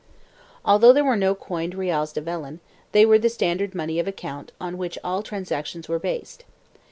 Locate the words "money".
3.75-3.99